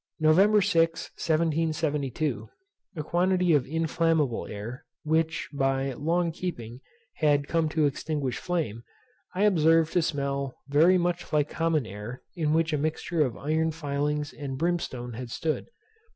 8. 0.19 0.23
November 0.25 0.61
6, 0.63 1.11
1772, 1.13 2.49
a 2.95 3.03
quantity 3.03 3.53
of 3.53 3.67
inflammable 3.67 4.47
air, 4.47 4.83
which, 5.03 5.47
by 5.53 5.93
long 5.93 6.31
keeping, 6.31 6.79
had 7.17 7.47
come 7.47 7.69
to 7.69 7.85
extinguish 7.85 8.39
flame, 8.39 8.81
I 9.35 9.43
observed 9.43 9.93
to 9.93 10.01
smell 10.01 10.57
very 10.67 10.97
much 10.97 11.31
like 11.31 11.49
common 11.49 11.85
air 11.85 12.23
in 12.35 12.51
which 12.51 12.73
a 12.73 12.79
mixture 12.79 13.23
of 13.23 13.37
iron 13.37 13.69
filings 13.69 14.33
and 14.33 14.57
brimstone 14.57 15.13
had 15.13 15.29
stood. 15.29 15.67